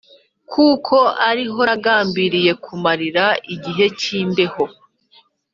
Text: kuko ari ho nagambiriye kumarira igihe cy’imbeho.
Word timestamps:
kuko 0.51 0.95
ari 1.29 1.43
ho 1.51 1.61
nagambiriye 1.69 2.51
kumarira 2.63 3.25
igihe 3.55 3.85
cy’imbeho. 3.99 4.63